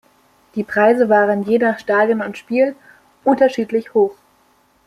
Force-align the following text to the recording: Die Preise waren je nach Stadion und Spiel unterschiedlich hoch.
Die 0.55 0.63
Preise 0.63 1.09
waren 1.09 1.43
je 1.43 1.59
nach 1.59 1.77
Stadion 1.77 2.21
und 2.23 2.35
Spiel 2.35 2.75
unterschiedlich 3.23 3.93
hoch. 3.93 4.15